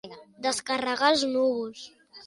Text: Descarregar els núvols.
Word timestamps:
Descarregar 0.45 1.13
els 1.15 1.27
núvols. 1.37 1.89